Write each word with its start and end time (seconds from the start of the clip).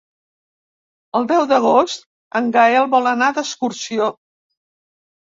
El 1.19 1.27
deu 1.31 1.43
d'agost 1.51 2.01
en 2.39 2.47
Gaël 2.55 2.89
vol 2.95 3.11
anar 3.13 3.29
d'excursió. 3.37 4.09